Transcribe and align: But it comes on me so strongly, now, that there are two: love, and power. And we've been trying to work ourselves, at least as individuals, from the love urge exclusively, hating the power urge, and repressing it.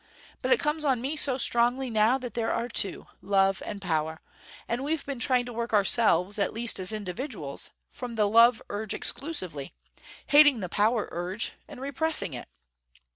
But 0.41 0.51
it 0.51 0.59
comes 0.59 0.83
on 0.83 0.99
me 0.99 1.15
so 1.15 1.37
strongly, 1.37 1.91
now, 1.91 2.17
that 2.17 2.33
there 2.33 2.51
are 2.51 2.67
two: 2.67 3.05
love, 3.21 3.61
and 3.63 3.79
power. 3.79 4.19
And 4.67 4.83
we've 4.83 5.05
been 5.05 5.19
trying 5.19 5.45
to 5.45 5.53
work 5.53 5.73
ourselves, 5.73 6.39
at 6.39 6.55
least 6.55 6.79
as 6.79 6.91
individuals, 6.91 7.69
from 7.91 8.15
the 8.15 8.27
love 8.27 8.63
urge 8.71 8.95
exclusively, 8.95 9.75
hating 10.25 10.59
the 10.59 10.69
power 10.69 11.07
urge, 11.11 11.51
and 11.67 11.79
repressing 11.79 12.33
it. 12.33 12.47